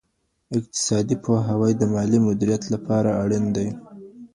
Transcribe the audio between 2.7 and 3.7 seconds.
لپاره اړین دی.